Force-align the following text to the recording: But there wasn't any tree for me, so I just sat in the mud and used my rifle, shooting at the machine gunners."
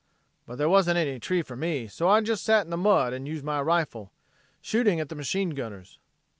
But 0.47 0.55
there 0.55 0.67
wasn't 0.67 0.97
any 0.97 1.19
tree 1.19 1.43
for 1.43 1.55
me, 1.55 1.85
so 1.87 2.09
I 2.09 2.21
just 2.21 2.43
sat 2.43 2.65
in 2.65 2.71
the 2.71 2.75
mud 2.75 3.13
and 3.13 3.27
used 3.27 3.43
my 3.45 3.61
rifle, 3.61 4.11
shooting 4.59 4.99
at 4.99 5.09
the 5.09 5.15
machine 5.15 5.51
gunners." 5.51 5.99